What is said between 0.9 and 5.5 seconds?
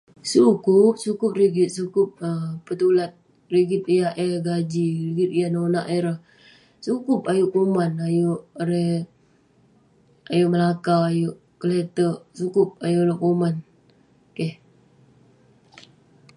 sukup rigit um sukup petulat rigit yah eh gaji rigit yah